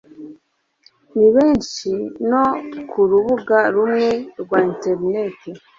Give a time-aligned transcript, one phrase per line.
[1.17, 1.91] ni benshi
[2.29, 2.45] no
[2.89, 4.09] ku rubuga rumwe
[4.41, 5.49] rwa interinete